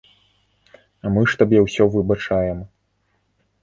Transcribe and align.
Мы 1.17 1.21
ж 1.33 1.39
табе 1.43 1.57
ўсё 1.69 1.83
выбачаем. 1.99 2.69